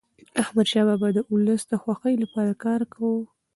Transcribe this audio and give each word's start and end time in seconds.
احمدشاه 0.41 0.85
بابا 0.87 1.07
د 1.15 1.19
ولس 1.33 1.61
د 1.67 1.73
خوښی 1.81 2.15
لپاره 2.23 2.53
کار 2.63 2.81
کاوه. 2.93 3.21